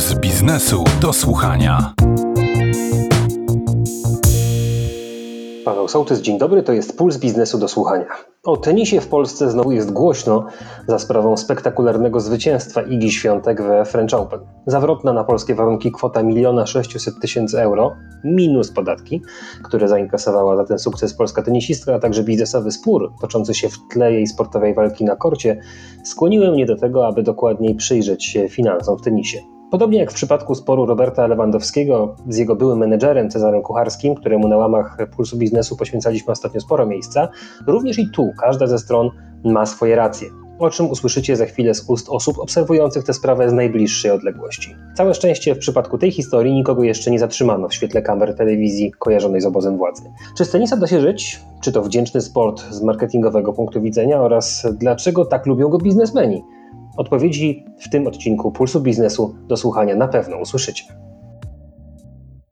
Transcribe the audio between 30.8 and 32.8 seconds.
Roberta Lewandowskiego z jego byłym